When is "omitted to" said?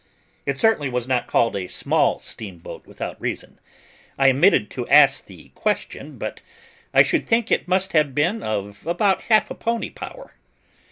4.31-4.87